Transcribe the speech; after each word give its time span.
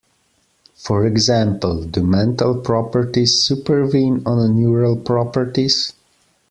For 0.73 1.05
example: 1.05 1.83
do 1.83 2.01
mental 2.01 2.55
properties 2.59 3.39
supervene 3.43 4.23
on 4.25 4.55
neural 4.59 4.97
properties? 4.97 5.93